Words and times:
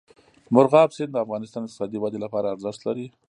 مورغاب 0.53 0.89
سیند 0.95 1.11
د 1.13 1.17
افغانستان 1.25 1.61
د 1.63 1.65
اقتصادي 1.67 1.97
ودې 1.99 2.19
لپاره 2.25 2.51
ارزښت 2.53 2.81
لري. 2.87 3.05